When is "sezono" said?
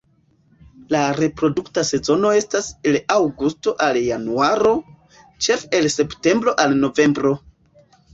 1.89-2.31